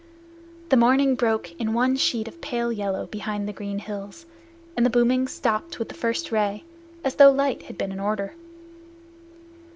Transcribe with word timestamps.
The 0.69 0.77
morning 0.77 1.13
broke 1.13 1.51
in 1.61 1.73
one 1.75 1.95
sheet 1.95 2.27
of 2.27 2.41
pale 2.41 2.71
yellow 2.71 3.05
behind 3.05 3.47
the 3.47 3.53
green 3.53 3.77
hills, 3.77 4.25
and 4.75 4.83
the 4.83 4.89
booming 4.89 5.27
stopped 5.27 5.77
with 5.77 5.89
the 5.89 5.93
first 5.93 6.31
ray, 6.31 6.63
as 7.03 7.13
though 7.13 7.29
the 7.29 7.35
light 7.37 7.61
had 7.69 7.77
been 7.77 7.91
an 7.91 7.99
order. 7.99 8.33